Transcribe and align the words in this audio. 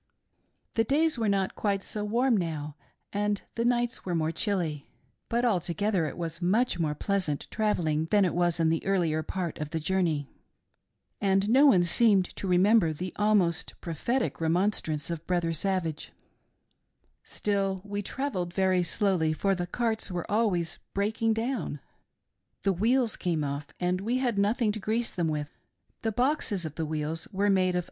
The 0.73 0.83
days 0.83 1.19
were 1.19 1.29
not 1.29 1.53
quite 1.53 1.83
so 1.83 2.03
warm 2.03 2.35
now, 2.35 2.75
and 3.13 3.39
the 3.53 3.63
nights 3.63 4.03
were 4.03 4.15
more 4.15 4.31
chilly; 4.31 4.87
but 5.29 5.45
altogether 5.45 6.07
it 6.07 6.17
was 6.17 6.41
much 6.41 6.79
more 6.79 6.95
pleasant 6.95 7.45
travelling 7.51 8.05
than 8.09 8.25
it 8.25 8.33
was 8.33 8.59
in 8.59 8.69
the 8.69 8.83
earlier 8.83 9.21
part 9.21 9.59
of 9.59 9.69
the 9.69 9.79
journey, 9.79 10.27
and 11.21 11.47
no 11.49 11.67
one 11.67 11.83
seemed 11.83 12.25
to 12.37 12.47
remember 12.47 12.93
the 12.93 13.13
almost 13.17 13.79
prophetic 13.79 14.41
remonstrance 14.41 15.11
of 15.11 15.27
Brother 15.27 15.53
Savage*" 15.53 16.11
Still 17.23 17.79
we 17.83 18.01
travelled 18.01 18.55
very 18.55 18.81
slowly, 18.81 19.33
for 19.33 19.53
the 19.53 19.67
carts 19.67 20.09
were 20.09 20.25
always 20.31 20.79
breaking 20.95 21.33
down; 21.35 21.79
the 22.63 22.73
wheels 22.73 23.15
came 23.15 23.43
off, 23.43 23.67
and 23.79 24.01
we 24.01 24.17
had 24.17 24.39
nothing 24.39 24.71
to 24.71 24.79
grease 24.79 25.11
them 25.11 25.27
with. 25.27 25.55
The 26.01 26.11
boxes 26.11 26.65
of 26.65 26.73
the 26.73 26.87
wheels 26.87 27.27
were 27.31 27.51
made 27.51 27.75
of. 27.75 27.79